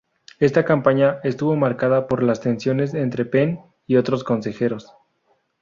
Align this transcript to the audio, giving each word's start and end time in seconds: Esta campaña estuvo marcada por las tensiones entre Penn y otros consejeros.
Esta 0.39 0.65
campaña 0.65 1.19
estuvo 1.23 1.55
marcada 1.55 2.07
por 2.07 2.23
las 2.23 2.41
tensiones 2.41 2.95
entre 2.95 3.23
Penn 3.23 3.59
y 3.85 3.97
otros 3.97 4.23
consejeros. 4.23 4.91